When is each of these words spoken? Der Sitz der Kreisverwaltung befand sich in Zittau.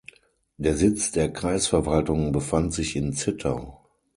Der 0.57 0.75
Sitz 0.75 1.11
der 1.11 1.31
Kreisverwaltung 1.31 2.31
befand 2.31 2.73
sich 2.73 2.95
in 2.95 3.13
Zittau. 3.13 3.81